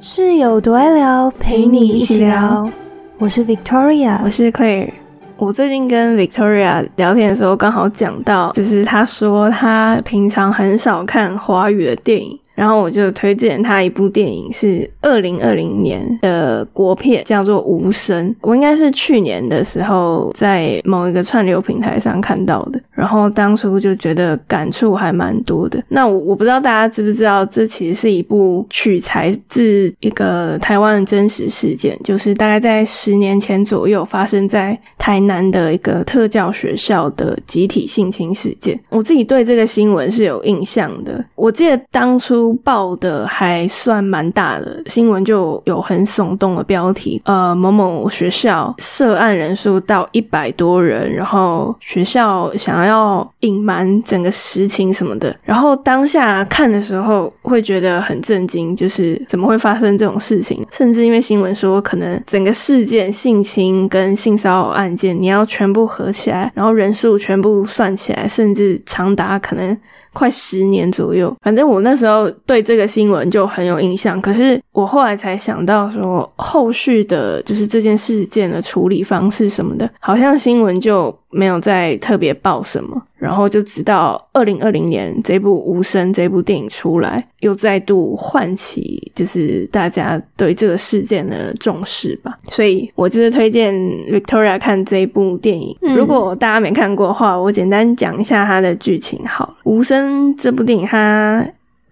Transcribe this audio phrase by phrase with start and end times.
[0.00, 2.70] 室友多爱聊，陪你一起聊。
[3.18, 4.90] 我是 Victoria，我是 Claire。
[5.36, 12.38] 我最近跟 Victoria 聊天的时候，刚好讲到，就是她说她平常很少看华语的电影。
[12.54, 18.28] 然后我就推荐她一部电影，是二零二零年的国片，叫做《无声》。
[18.40, 25.82] 我应该是去年的时候在某一个串流平台上看到的，然后当初就觉得感触还蛮多的。
[25.88, 38.78] 那我我不知道大家知不知道，这其实是一部取材自一个台湾的真实事件，就是大概在十年前左右发生在台南的一个特教学校的集体性侵事件。
[38.88, 42.48] 我自己对这个新闻是有印象的，我记得当初。
[42.64, 55.36] 报的还算蛮大的新闻，就有很耸动的标题，呃，某某学校涉案人数到一百多人，然后学校想要要隐瞒整个实情什么的。
[55.42, 60.66] 然后当下看的时候会觉得很震惊，就是怎么会发生这种事情？
[60.72, 69.76] 甚至因为新闻说，可能整个事件性侵跟性骚扰案件，你要全部合起来，然后人数全部算起来，甚至长达可能。
[70.14, 74.20] 快十年左右，反正我那时候对这个新闻就很有印象。
[74.20, 81.16] 可是我后来才想到说，后续的就是这件事件的处理方式什么的，好像新闻就。
[81.30, 92.38] 没有再特别报什么，然后就直到二零二零年这部《无声》这部电影出来，又再度唤起就是大家对这个事件的重视吧。
[92.48, 93.74] 所以我就是推荐
[94.10, 95.76] Victoria 看这部电影。
[95.80, 99.20] 如果大家没看过的话，我简单讲一下它的剧情。
[99.26, 101.46] 好，《无声》这部电影它。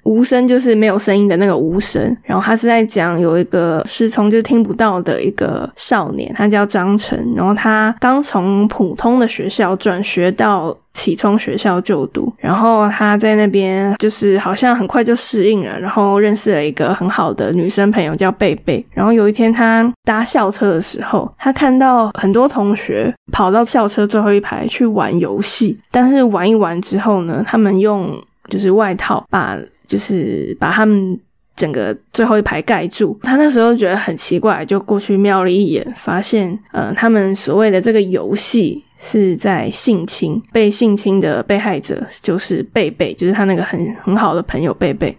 [0.06, 28.08] 无声就是没有声音的那个无声，然后他是在讲有一个失聪就听不到的一个少年，他叫张晨，然后他刚从普通的学校转学到启聪学校就读，然后他在那边就是好像很快就适应了，然后认识了一个很好的女生朋友叫贝贝，然后有一天他搭校车的时候，他看到很多同学跑到校车最后一排去玩游戏，但是玩一玩之后呢，他们用
[28.48, 29.58] 就是外套把。
[29.86, 31.18] 就是把他们
[31.54, 45.16] 整个最后一排盖住，他那时候觉得很奇怪，就过去瞄了一眼，发现，呃，他们所谓的这个游戏是在性侵，被性侵的被害者就是贝贝，就是他那个很很好的朋友贝贝。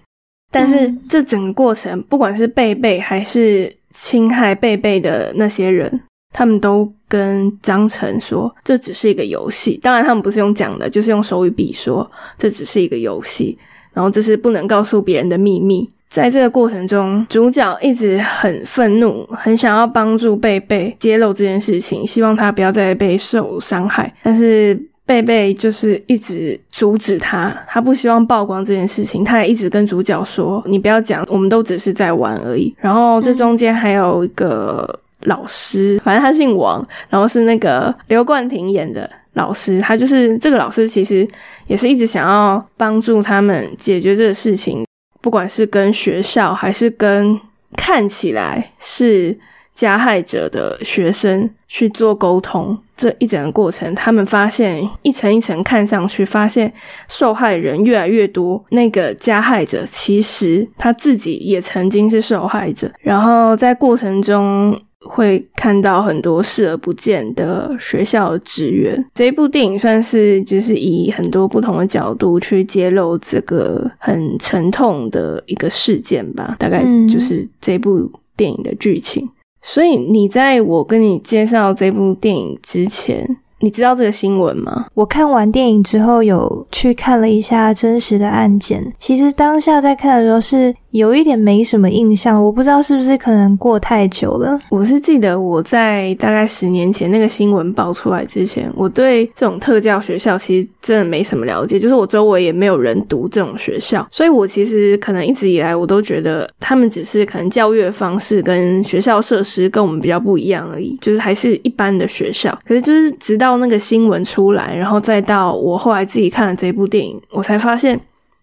[0.51, 6.01] 但是这整个过程，不管是贝贝还是侵害贝贝的那些人，
[6.33, 9.79] 他们都跟张晨说这只是一个游戏。
[9.81, 13.57] 当然，他们不是用讲的，就是用手语笔说这只是一个游戏。
[13.97, 15.89] 然后这是不能告诉别人的秘密。
[16.07, 24.13] 在这个过程中，主角一直很愤怒，很想要帮助贝贝揭露这件事情，希望他不要再被受伤害。
[24.21, 29.23] 但是贝贝就是一直阻止他，他不希望曝光这件事情。
[29.23, 39.09] 他也一直跟主角说：“你不要讲，我们都只是在玩而已。”然后这中间还有一个老师，反正他姓王，然后是那个刘冠廷演的。
[39.33, 41.27] 老师，他就是这个老师，其实
[41.67, 44.83] 也是一直想要帮助他们解决这个事情，
[45.21, 47.39] 不管是跟学校，还是跟
[47.75, 49.37] 看起来是
[49.75, 52.75] 加害者的学生去做沟通。
[52.95, 56.73] 这一整个过程，他们发现一层一层看上去，发现
[57.07, 64.75] 受害人越来越多，那个加害者其实他自己也曾经是受害者，然后在过程中。
[65.05, 69.03] 会看到很多视而不见的学校职员。
[69.13, 76.55] 这一部电影算是就是以很多不同的角度去揭露这个很沉痛的一个事件吧。
[76.59, 79.29] 大概就是这部电影的剧情。
[79.61, 83.37] 所以你在我跟你介绍这部电影之前。
[83.59, 84.85] 你知道这个新闻吗？
[84.93, 88.93] 我看完电影之后，有去看了一下真实的案件。
[88.99, 94.59] 其实当下在看的时候是有一点没什么印象，我不知道是不是可能过太久了。
[94.69, 112.55] 我是记得我在大概十年前那个新闻爆出来之前，我对这种特教学校其实真的没什么了解，就是我周围也没有人读这种学校，所以我其实可能一直以来我都觉得他们只是可能教育的方式跟学校设施跟我们比较不一样而已，就是还是一般的学校。
[112.63, 113.46] 可是就是直到。
[113.47, 117.97] 到那个新闻出来，然后再到我后来自己看了这部电影，我才发现，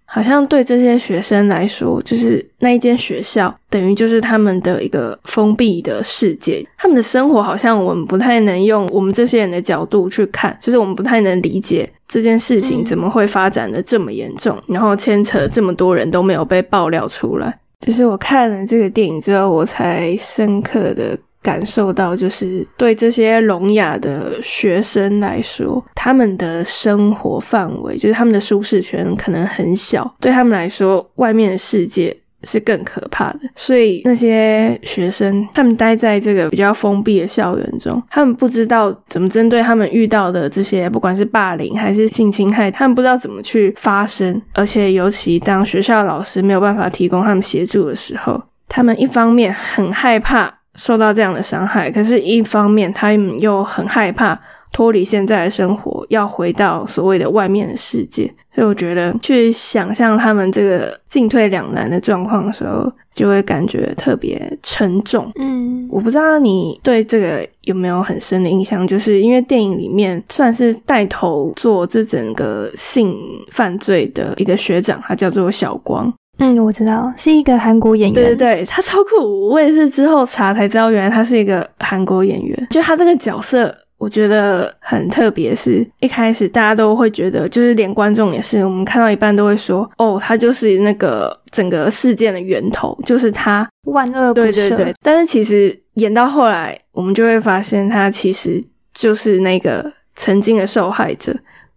[0.07, 17.59] 好像对这些学生来说，就是那一间学校等于就是他们的一个封闭的世界，他们的生活好像我们不太能用我们这些人的角度去看，就是我们不太能理解这件事情怎么会发展的这么严重，然后牵扯这么多人都没有被爆料出来。
[17.81, 21.19] 就是我看了这个电影之后，我才深刻的。
[21.45, 32.17] 感受到，就是对这些聋哑的学生来说，他们的生活范围，就是他们的舒适圈可能很小，对他们来说，外面的世界。
[32.47, 48.39] 是更可怕的，所以那些学生他们待在这个比较封闭的校园中，他们不知道怎么针对他们遇到的这些，不管是霸凌还是性侵害，他们不知道怎么去发声，而且尤其当学校老师没有办法提供他们协助的时候，
[48.69, 54.39] 他们一方面很害怕受到这样的伤害，可是一方面他们又很害怕。
[54.73, 65.31] 脱离现在的生活，要回到所谓的外面的世界，所以我觉得去想象他们这个进退两难的状况的时候，就会感觉特别沉重。
[65.39, 73.17] 嗯，我不知道你对这个有没有很深的印象，就是因为电影里面算是带头做这整个性
[73.53, 76.13] 犯罪的一个学长，他叫做小光。
[76.39, 78.15] 嗯，我知道是一个韩国演员。
[78.15, 79.49] 对对对，他超酷！
[79.49, 82.67] 我也是之后查才知道，原来他是一个韩国演员。
[82.71, 83.75] 就他这个角色。
[83.97, 94.53] 我觉得很特别，是一开始大家都会觉得，就是连观众也是，我们看到一半都会说，哦，他就是那个整个事件的源头，就是他万恶不赦。
[94.53, 101.35] 对对对，但是其实演到后来，我们就会发现，他其实就是那个曾经的受害者。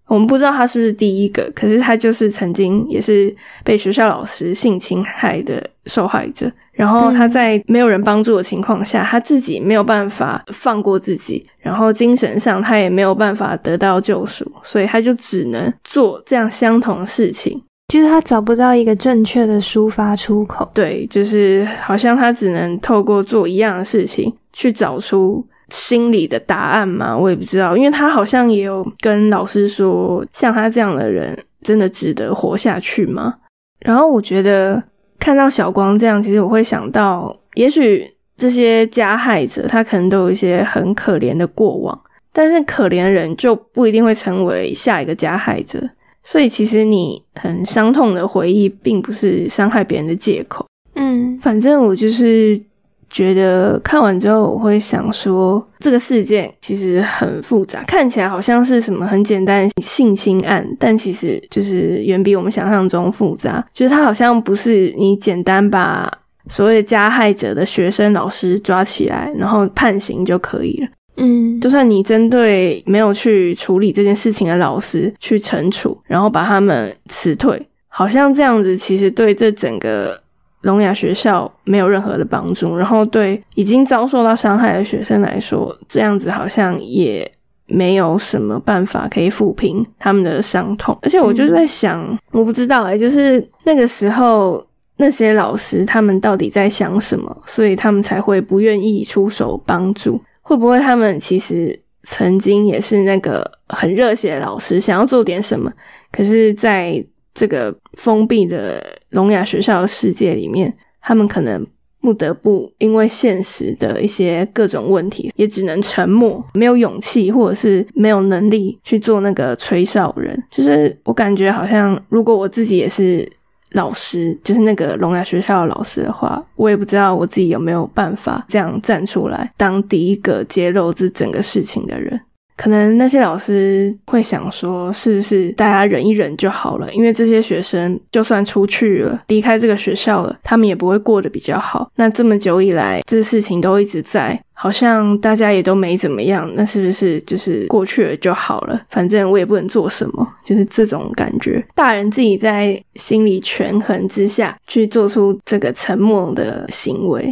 [0.07, 3.33] 我们不知道他是不是第一个，可是他就是曾经也是
[3.63, 6.51] 被学校老师性侵害的受害者。
[6.71, 20.69] 然后他在没有人帮助的情况下，他自己没有办法放过自己，然后精神上他也没有办法得到救赎，所以他就只能做这样相同的事情，就是他找不到一个正确的抒发出口。
[20.71, 25.43] 对，就是好像他只能透过做一样的事情去找出。
[25.69, 27.17] 心里的答案吗？
[27.17, 33.35] 我也不知道，因为他好像也有跟老师说，像他这样的人真的值得活下去吗？
[33.79, 34.81] 然后我觉得
[35.19, 45.81] 看到小光这样，其实我会想到，也许这些加害者他可能都有一些很可怜的过往，但是可怜人就不一定会成为下一个加害者，
[46.23, 50.65] 所以其实你很伤痛的回忆，并不是伤害别人的借口。
[50.95, 52.61] 嗯，反正我就是。
[53.09, 63.65] 觉得看完之后，我会想说，这个事件其实很复杂，看起来好像是什么很简单性侵案，但其实就是远比我们想象中复杂。
[63.73, 66.11] 就是它好像不是你简单把
[66.49, 70.87] 所谓加害者的学生、老师抓起来，然后判刑就可以了。
[71.15, 80.21] 嗯，就算你针对没有去处理这件事情的老师去惩处，然后把他们辞退，好像这样子其实对这整个。
[80.67, 87.29] 聋哑学校没有任何的帮助，然后对已经遭受到伤害的学生来说，这样子好像也
[87.67, 90.97] 没有什么办法可以抚平他们的伤痛。
[91.01, 94.61] 而且我就在想，我不知道哎，就是那个时候
[94.97, 100.21] 那些老师他们到底在想什么，所以他们才会不愿意出手帮助？
[100.41, 105.71] 会不会他们其实曾经也是那个很热血的老师，想要做点什么，
[106.11, 107.01] 可是，在
[107.37, 111.63] 这个封闭的聋哑学校的世界里面，他们可能
[112.01, 120.43] 不得不因为现实的一些各种问题，也只能沉默，没有勇气，或者是没有能力去做那个吹哨人。
[120.49, 123.31] 就是我感觉好像，如果我自己也是
[123.73, 132.19] 老师，就是那个聋哑学校的老师的话，我也不知道我自己有没有办法这样站出来，当第一个揭露这整个事情的人。
[132.57, 136.91] 可能那些老师会想说，是不是大家忍一忍就好了？
[136.91, 141.89] 因为这些学生就算出去了，离开这个学校了，他们也不会过得比较好。
[141.95, 146.51] 那这么久以来，这事情都一直在，好像大家也都没怎么样。
[146.55, 148.81] 那是不是就是过去了就好了？
[148.89, 151.63] 反正我也不能做什么，就是这种感觉。
[151.75, 157.31] 大人自己在心理权衡之下去做出这个沉默的行为。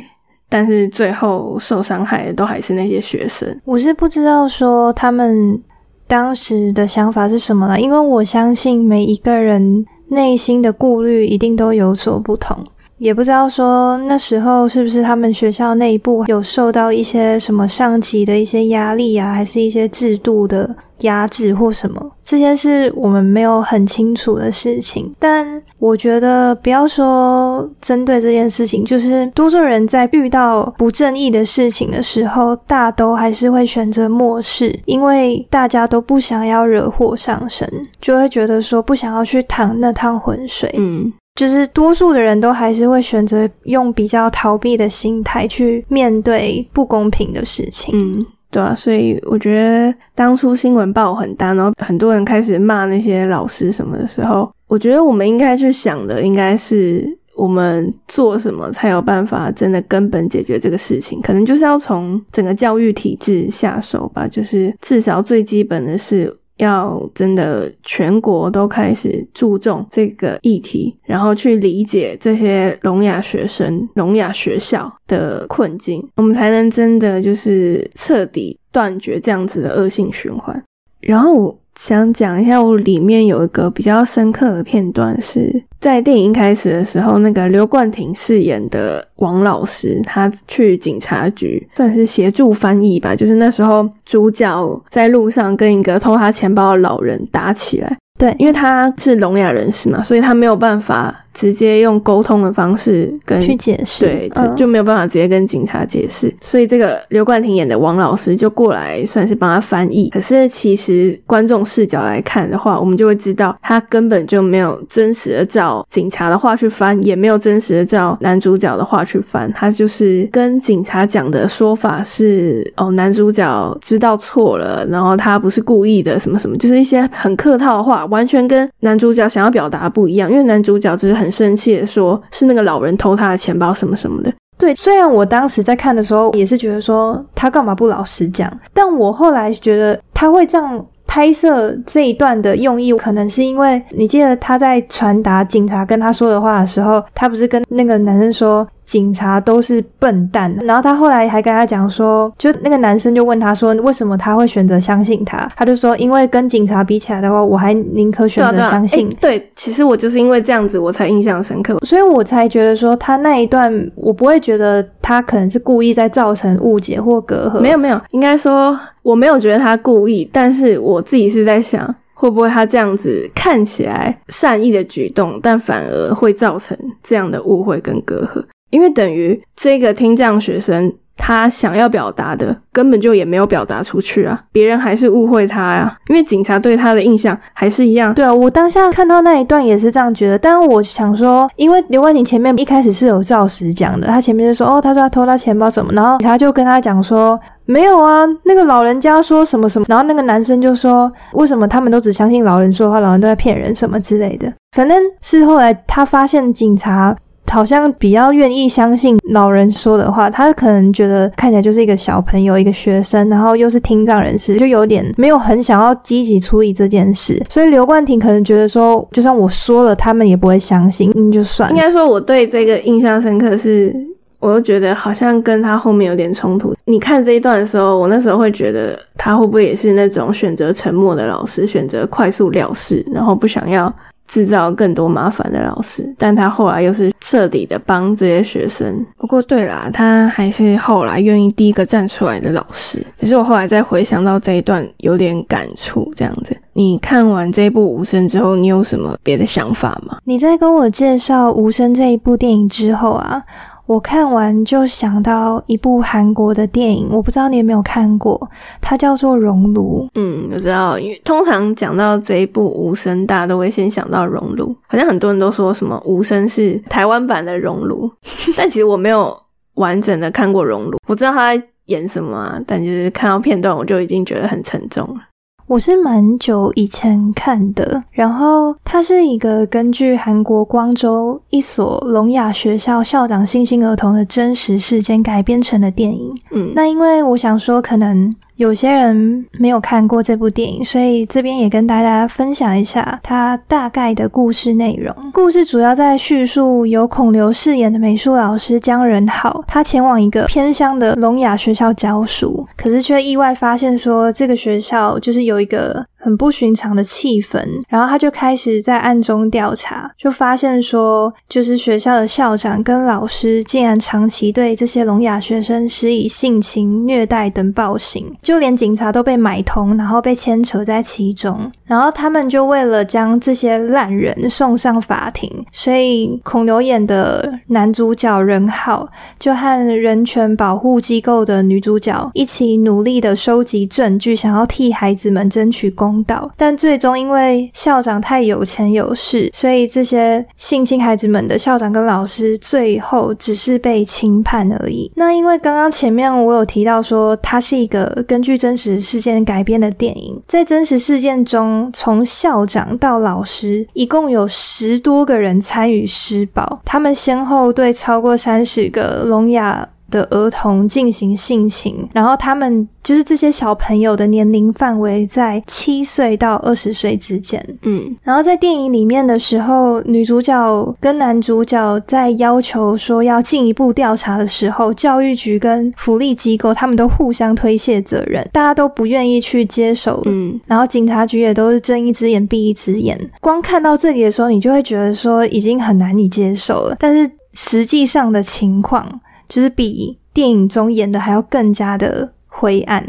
[0.49, 3.59] 但是最后受伤害的都还是那些学生。
[3.65, 5.61] 我是不知道说他们
[6.07, 12.65] 当时的想法是什么了，因为我相信每一个人内心的顾虑一定都有所不同。
[12.97, 22.11] 也不知道说那时候是不是他们学校内部有受到一些什么上级的一些压力啊，还是一些制度的压制或什么？
[22.23, 25.13] 这些是我们没有很清楚的事情。
[25.19, 40.73] 但我觉得不要说针对这件事情，就是多数人在遇到不正义的事情的时候，大都还是会选择漠视，因为大家都不想要惹祸上身，就会觉得说不想要去趟那趟浑水。
[40.77, 41.11] 嗯。
[41.35, 47.93] 就是多数的人都还是会选择用比较逃避的心态去面对不公平的事情。
[47.93, 61.19] 嗯，对啊，所以我觉得当初新闻报很大，然后很多人开始骂那些老师什么的时候，我觉得我们应该去想的应该是我们做什么才有办法真的根本解决这个事情？
[61.21, 64.25] 可能就是要从整个教育体制下手吧。
[64.25, 80.63] 就是至少最基本的是要真的全国都开始注重这个议题，然后去理解这些聋哑学生、聋哑学校的困境，我们才能真的就是彻底断绝这样子的恶性循环。
[81.01, 81.57] 然后我。
[81.77, 97.97] 想讲一下，我里面有一个比较深刻的片段，是在电影开始的时候，那个刘冠廷饰演的王老师，他去警察局算是协助翻译吧，就是那时候主角在路上跟一个偷他钱包的老人打起来。
[98.17, 106.33] 对，因为他是聋哑人士嘛，所以他没有办法直接用沟通的方式跟去解释，对，就就没有办法直接跟警察解释。
[106.39, 110.09] 所以这个刘冠廷演的王老师就过来算是帮他翻译。
[110.11, 119.51] 可是其实观众视角来看的话，我们就会知道他根本就没有真实的照警察的话去翻，也没有真实的照男主角的话去翻。
[119.51, 128.05] 他就是跟警察讲的说法是：哦，男主角知道错了，然后他不是故意的，什么什么，就是一些很客套的话。
[128.05, 134.31] 完全跟男主角想要表达不一样，因为男主角只是很生气的说，是那个老人偷他的钱包什么什么的。
[134.57, 148.65] 对，虽然我当时在看的时候也是觉得说他干嘛不老实讲，但我后来觉得他会这样拍摄这一段的用意，可能是因为你记得他在传达警察跟他说的话的时候，他不是跟那个男生说。
[148.85, 155.51] 警察都是笨蛋，然后他后来还跟他讲说，就那个男生就问他说，为什么他会选择相信他？
[155.55, 159.09] 他就说，因为跟警察比起来的话，我还宁可选择相信。
[159.19, 167.59] 对，其实我就是因为这样子，我才印象深刻，所以我才觉得说他那一段，我不会觉得他可能是故意在造成误解或隔阂。
[167.59, 178.43] 没有没有，应该说我没有觉得他故意，但是我自己是在想，会不会他这样子看起来善意的举动，但反而会造成这样的误会跟隔阂。
[178.71, 185.97] 因为等于这个听障学生，他想要表达的根本就也没有表达出去啊，别人还是误会他呀。
[186.09, 188.13] 因为警察对他的印象还是一样。
[188.13, 190.37] 对啊，我当下看到那一段也是这样觉得。
[190.37, 204.51] 但我想说，因为刘冠廷前面一开始是有照实讲的，他前面就说哦，他说他偷他钱包什么，然后他就跟他讲说没有啊，那个老人家说什么什么，然后那个男生就说为什么他们都只相信老人说的话，老人都在骗人什么之类的。
[204.75, 207.15] 反正是后来他发现警察。
[207.51, 217.41] 好像比较愿意相信老人说的话，他可能觉得看起来就是一个小朋友，一个学生，然后又是听障人士，就有点没有很想要积极处理这件事。
[217.49, 221.69] 所以刘冠廷可能觉得说，就算我说了，他们也不会相信，嗯，就算。
[221.69, 223.93] 应该说，我对这个印象深刻是，
[224.39, 226.75] 我又觉得好像跟他后面有点冲突。
[226.85, 233.91] 你看这一段的时候，我那时候会觉得他会不会也是那种选择沉默的老师，选择快速了事，然后不想要。
[234.27, 239.05] 制造更多麻烦的老师，但他后来又是彻底的帮这些学生。
[239.17, 243.05] 不过对啦，他还是后来愿意第一个站出来的老师。
[243.17, 246.11] 只是我后来再回想到这一段，有点感触。
[246.15, 250.17] 这样子，你看完这部《无声》之后，你有什么别的想法吗？
[250.23, 253.41] 你在跟我介绍《无声》这一部电影之后啊。
[253.85, 258.49] 我看完就想到一部韩国的电影，我不知道你有没有看过，
[258.81, 260.07] 它叫做《熔炉》。
[260.15, 268.09] 嗯，我知道，因为通常讲到这一部《无声》，大家都会先想到《熔炉》，好像很多人都说什么《无声》是台湾版的《熔炉》，
[268.57, 269.37] 但其实我没有
[269.75, 275.21] 完整的看过《熔炉》，我知道他在演什么，啊但就是看到片段，我就已经觉得很沉重了。
[275.67, 286.39] 我是蛮久以前看的，然后它是一个根据韩国光州一所聋哑学校校长性侵儿童的真实事件改编成的电影。
[286.51, 288.31] 嗯，那因为我想说，可能。
[288.55, 295.13] 有些人没有看过这部电影，所以这边也跟大家分享一下它大概的故事内容。
[295.33, 306.05] 故事主要在叙述由孔刘饰演的美术老师姜仁浩，他前往一个偏乡的聋哑学校教书，可是却意外发现说这个学校就是有一个。
[306.25, 321.71] 很不寻常的气氛，然后他就开始在暗中调查，就发现说，就是学校的校长跟老师竟然长期对这些聋哑学生施以性侵、虐待等暴行，就连警察都被买通，然后被牵扯在其中。
[321.85, 336.14] 然后他们就为了将这些烂人送上法庭，所以孔刘演的男主角任浩就和人权保护机构的女主角一起努力的收集证据，想要替孩子们争取公。
[336.23, 345.11] 道，但最终因为校长太有钱有势，所以这些性侵孩子们的校长跟老师最后只是被轻判而已。
[345.15, 359.87] 那因为刚刚前面我有提到说，它是一个根据真实事件改编的电影，在真实事件中，从校长到老师一共有十多个人参与施暴，他们先后对超过三十个聋哑。
[360.15, 367.61] 的儿童进行性侵，然后他们就是这些小朋友的年龄范围在七岁到二十岁之间。
[367.81, 380.21] 嗯，然后在电影里面的时候，女主角跟男主角在要求说要进一步调查的时候，教育局跟福利机构他们都互相推卸责任，大家都不愿意去接手。
[380.25, 383.19] 嗯，然后警察局也都是睁一只眼闭一只眼。
[383.41, 389.19] 光看到这里的时候，你就会觉得说已经很难以接受了，但是实际上的情况。
[389.47, 393.05] 就是比电影中演的还要更加的灰暗。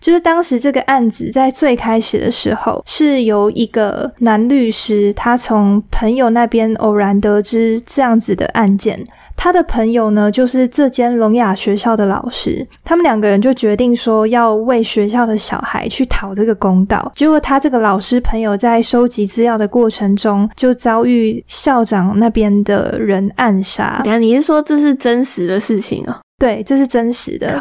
[0.00, 9.02] 就是当时这个案子在最开始的时候，是由一个男律师，他从朋友那边偶然得知这样子的案件。
[9.36, 12.66] 他的朋友呢，就是这间聋哑学校的老师。
[12.84, 17.12] 他们两个人就决定说要为学校的小孩去讨这个公道。
[17.14, 24.00] 结果他这个老师朋友在收集资料的过程中，就遭遇校长那边的人暗杀。
[24.04, 26.20] 等下你是说这是真实的事情啊？
[26.38, 27.58] 对，这是真实的。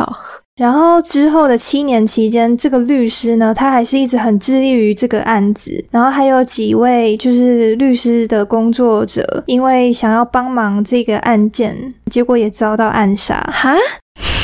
[0.57, 0.63] 好。
[0.63, 5.71] 然后之后的七年期间，这个律师呢，他还是一直很致力于这个案子。
[5.91, 13.39] 然后还有几位就是律师的工作者，因为想要帮忙这个案件，结果也遭到暗杀。
[13.51, 13.75] 哈，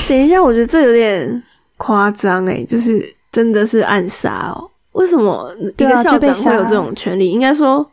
[0.08, 1.44] 等一下，我觉得这有点
[1.78, 4.70] 夸张诶，就是真的是暗杀哦？
[4.94, 7.30] 为什么一个校长会有这种权利？
[7.30, 7.88] 应该说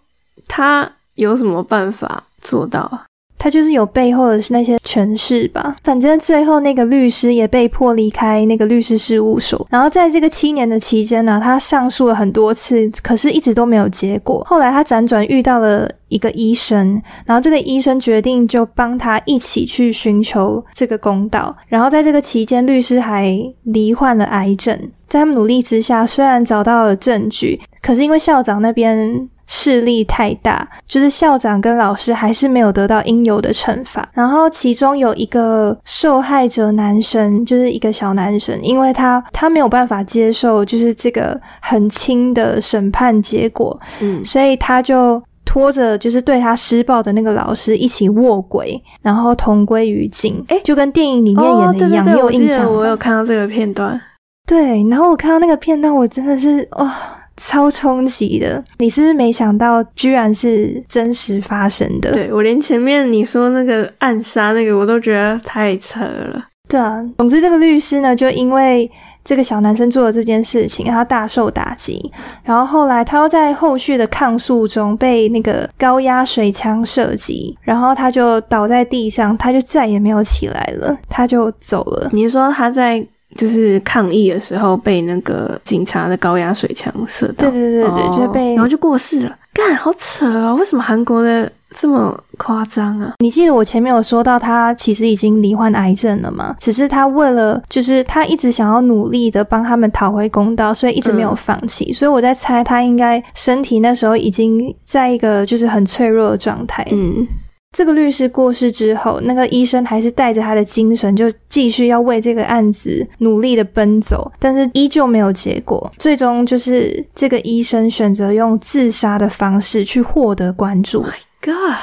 [0.48, 2.90] 他有什么办法做到？
[3.38, 9.66] 他就是有背后的那些权势吧，反正最后那个律师也被迫离开那个律师事务所。
[9.70, 14.42] 然后在这个七年的期间呢，他上诉了很多次，可是一直都没有结果。
[14.46, 21.54] 后来他辗转遇到了一个医生，然后这个医生决定就帮他一起去寻求这个公道。
[21.68, 24.76] 然后在这个期间，律师还罹患了癌症。
[25.08, 29.28] 在他们努力之下，虽然找到了证据，可是因为校长那边。
[29.46, 34.06] 势力太大，就是校长跟老师还是没有得到应有的惩罚。
[34.12, 50.44] 然后其中有一个受害者男生，就是一个小男生，因为他他没有办法接受就是这个很轻的审判结果，嗯，所以他就拖着就是对他施暴的那个老师一起卧轨，然后同归于尽。
[50.48, 52.72] 哎，就跟电影里面演的一样，你有印象？
[52.72, 54.00] 我有看到这个片段。
[54.44, 56.92] 对，然后我看到那个片段，我真的是哇。
[57.36, 58.62] 超冲击的！
[58.78, 62.12] 你是不是没想到，居然是真实发生的？
[62.12, 66.44] 对我连前面你说那个暗杀那个，我都觉得太扯了。
[66.68, 68.90] 对啊，总之这个律师呢，就因为
[69.22, 72.10] 这个小男生做了这件事情，他大受打击。
[72.42, 82.08] 然后后来他又在后续的抗诉中被那个高压水枪射击，然后他就倒在地上，他就再也没有起来了，他就走了。
[82.12, 83.06] 你说他在？
[83.36, 89.36] 就是抗议的时候被那个警察的高压水枪射到，对对对对，就被然后就过世了。
[89.52, 90.54] 干，好扯啊！
[90.54, 93.14] 为什么韩国的这么夸张啊？
[93.20, 96.54] 你记得我前面有说到他其实已经罹患癌症了吗？
[96.60, 101.90] 只是他为了就是他一直想要努力的帮他们讨回公道，所以一直没有放弃。
[101.90, 106.86] 所以我在猜他应该身体那时候已经在一个就是很脆弱的状态。
[106.90, 107.26] 嗯。
[107.76, 115.92] 这个律师过世之后，那个医生还是带着他的精神，就继续要为这个案子努力的奔走，但是依旧没有结果。
[115.98, 121.04] 最终就是这个医生选择用自杀的方式去获得关注。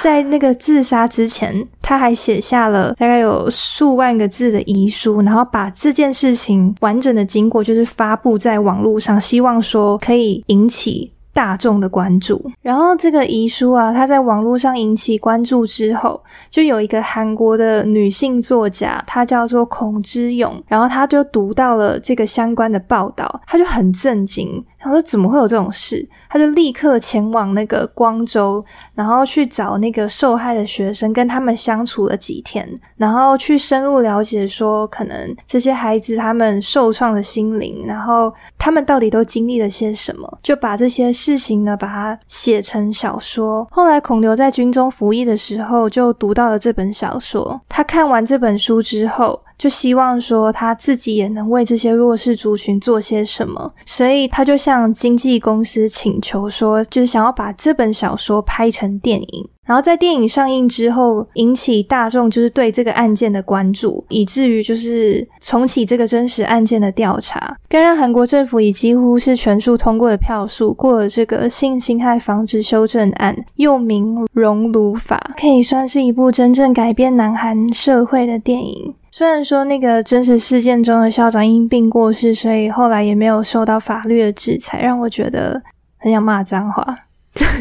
[0.01, 11.12] 在那个自杀之前，他还写下了大概有数万个字的遗书，然后把这件事情完整的经过就是发布在网络上，希望说可以引起。
[11.34, 24.63] 大众的关注，然后这个遗书啊，它在网络上引起关注之后，就有一个韩国的女性作家，她叫做孔之勇，然后她就读到了这个相关的报道，她就很震惊。
[24.84, 32.67] 他说：“怎么会有这种事？”他就立刻前往那个光州，然后去找那个受害的学生，跟他们相处了几天，
[32.98, 43.67] 然后去深入了解，说可能这些孩子他们受创的心灵，然后他们到底都经历了些什么，就把这些事情呢，把它写成小说。
[43.72, 47.62] 后来孔刘在军中服役的时候，就读到了这本小说。
[47.69, 49.39] 他看完这本书之后。
[49.63, 59.47] 就希望说他自己也能为这些弱势族群做些什么，所以他就向经纪公司请求说，就是想要把这本小说拍成电影。
[59.65, 78.93] 然后在电影上映之后，引起大众就是对这个案件的关注，以至于就是重启这个真实案件的调查，更让韩国政府以几乎是全数通过的票数过了这个性侵害防治修正案，又名《熔炉法》，可以算是一部真正改变南韩社会的电影。
[79.15, 85.62] 虽然说那个真实事件中的校长因病过世，所以后来也没有受到法律的制裁，让我觉得
[85.99, 86.97] 很想骂脏话。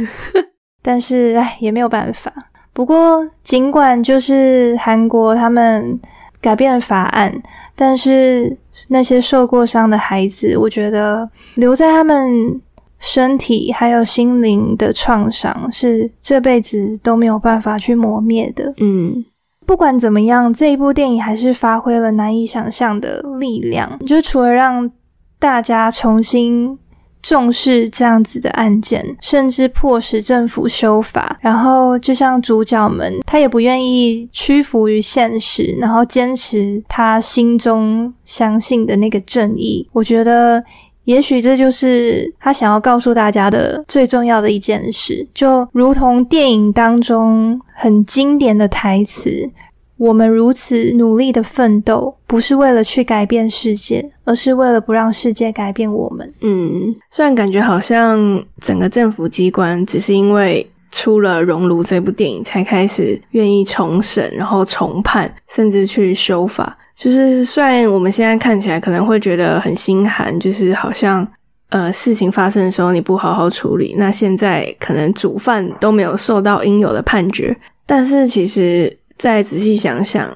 [0.81, 2.33] 但是唉，也没有办法。
[2.73, 6.01] 不过，尽管就是韩国他们
[6.41, 7.31] 改变了法案，
[7.77, 8.57] 但是
[8.89, 12.59] 那些受过伤的孩子，我觉得留在他们
[12.99, 18.73] 身体还有心灵的创伤，是这辈子都没有办法去磨灭的。
[18.79, 19.23] 嗯，
[19.67, 24.91] 不管怎么样，这一部电影还是发挥了难以想象的力量，就除了让
[25.39, 26.79] 大家重新。
[27.23, 31.39] 重视这样子的案件，甚至迫使政府修法。
[31.41, 39.89] 然后，就像主角们，他也不愿意屈服于现实，然后坚持他心中相信的那个正义。
[39.93, 40.61] 我觉得，
[41.05, 49.51] 也许这就是他想要告诉大家的最重要的一件事，就如同电影当中很经典的台词。
[49.99, 56.29] 我们如此努力的奋斗，不是为了去改变世界，而是为了不让世界改变我们。
[56.41, 66.79] 嗯，虽然感觉好像整个政府机关只是因为出了《熔炉》这部电影，才开始愿意重审，然后重判，甚至去修法。
[66.95, 71.27] 就是虽然我们现在看起来可能会觉得很心寒，就是好像
[71.71, 78.97] 呃事情发生的时候你不好好处理，那现在可能主犯都没有受到应有的判决，但是其实。
[79.19, 80.29] 再仔细想想，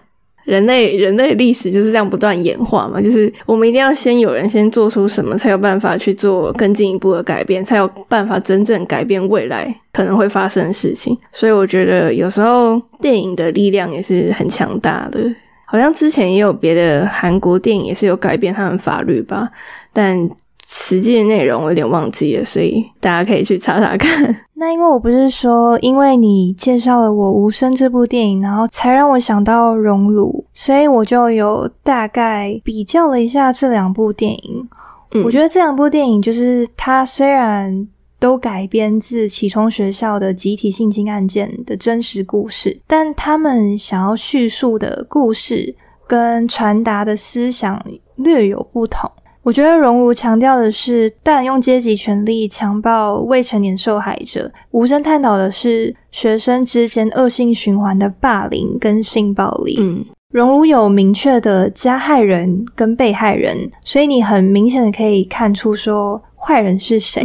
[0.47, 11.15] 人类人类历史就是这样不断演化嘛，就是我们一定要先有人先做出什么，才有办法去做更进一步的改变，才有办法真正改变未来可能会发生的事情。
[11.33, 15.21] 所以我觉得有时候电影的力量也是很强大的，
[15.67, 19.51] 好像之前也有别的韩国电影也是有改变他们法律吧，
[19.93, 20.31] 但。
[20.69, 24.37] 实际的内容我有点忘记了，所以大家可以去查查看。
[24.55, 34.69] 那因为我不是说，因为你介绍了我《无声》这部电影，然后才让我想到《熔炉》，所以我就有大概比较了一下这两部电影。
[35.25, 45.75] 我觉得这两部电影就是它虽然都改编自启聪学校的集体性侵案件的真实故事，但他们想要叙述的故事
[46.07, 47.83] 跟传达的思想
[48.17, 49.11] 略有不同。
[49.47, 59.77] 我觉得荣如强调的是，但用阶级权力强暴未成年受害者；无声探讨的是学生之间恶性循环的霸凌跟性暴力。
[59.79, 67.23] 嗯，荣如有明确的加害人跟被害人，所以你很明显的可以看出说坏人是谁。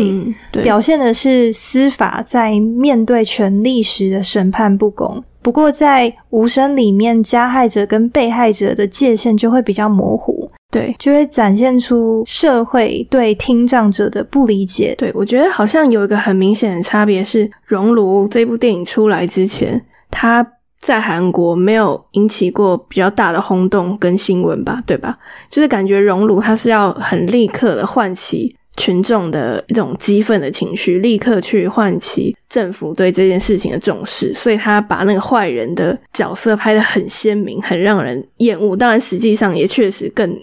[0.62, 5.23] 表现的是司法在面对权力时的审判不公。
[5.41, 10.40] 不过在无声里面，加害者跟被害者的界限就会比较模糊。
[10.71, 14.95] 对，就会展现出社会对听障者的不理解。
[14.97, 20.45] 对我觉得好像有一个很明显的差别是，《熔炉》这部电影出来之前，它
[20.79, 24.81] 在韩国没有引起过比较大的轰动跟新闻吧？
[24.88, 25.17] 对吧？
[25.49, 38.73] 就是感觉《熔炉》它是要很立刻的唤起群众的一种激愤的情绪，立刻去唤起政府对这件事情的重视，所以他把那个坏人的角色拍得很鲜明，很让人厌恶。
[38.73, 40.34] 当然，实际上也确实更。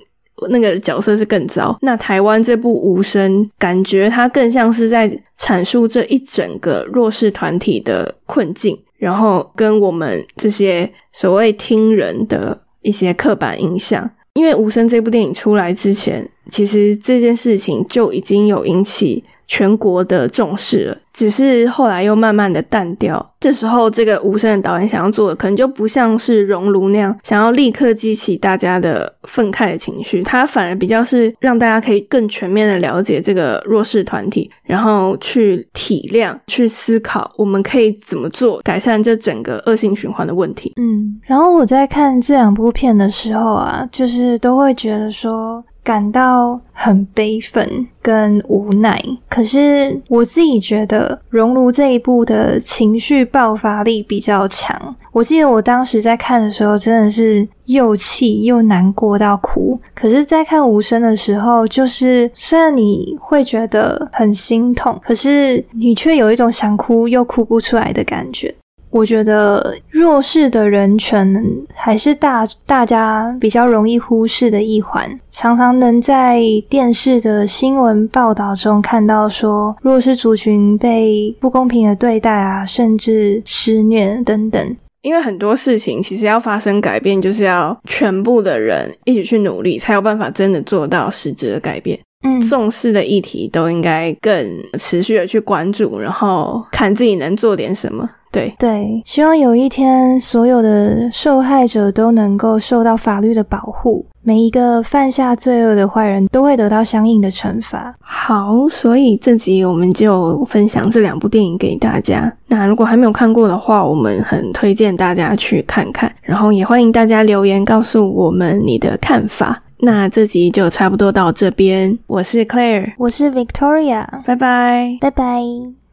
[0.51, 1.77] 那个角色是更糟。
[1.83, 14.09] 那台湾这部《无声》，感觉它更像是在阐述这一整个弱势团体的困境，然后跟我们这些所谓听人的一些刻板印象。
[14.35, 19.25] 因为《无声》这部电影出来之前，其实这件事情就已经有引起。
[19.49, 23.35] 全国的重视了，只是后来又慢慢的淡掉。
[23.41, 30.23] 这时候，这个无声的导演想要做的，可能就不像是熔炉那样，想要立刻激起大家的愤慨的情绪。
[30.23, 40.75] 他反而比较是让大家可以更全面的了解这个弱势团体，然后去体谅、去思考，我们可以怎么做改善这整个恶性循环的问题。
[40.77, 45.65] 嗯，然后我在看这两部片的时候啊，就是都会觉得说。
[45.89, 54.95] 感到很悲愤跟无奈，可是我自己觉得《熔炉》这一部的情绪爆发力比较强。
[55.13, 59.81] 我记得我当时在看的时候，真的是又气又难过到哭。
[59.95, 68.55] 可是，在看《无声》的时候，就是虽然你会觉得很心痛，可是你却有一种想哭又哭不出来的感觉。
[68.91, 71.33] 我觉得弱势的人权
[71.75, 84.77] 还是大大家比较容易忽视的一环，常常能在电视的新闻报道中看到说弱势族群被不公平的对待啊，甚至施虐等等。
[85.03, 91.99] 因为很多事情其实要发生改变，就是要全部的人一起去努力，才有办法真的做到实质的改变。
[92.25, 94.45] 嗯，重视的议题都应该更
[94.77, 98.11] 持续的去关注，然后看自己能做点什么。
[98.39, 107.95] 对对，希望有一天所有的受害者都能够受到法律的保护，每一个犯下罪恶的坏人都会得到相应的惩罚。
[108.01, 112.33] 好，所以这集我们就分享这两部电影给大家。
[112.47, 119.61] 那如果还没有看过的话，我们很推荐大家去看看，然后也欢迎大家留言告诉我们你的看法。
[119.81, 125.88] 那这集就差不多到这边，我是 Claire，我是 Victoria，拜拜，拜拜。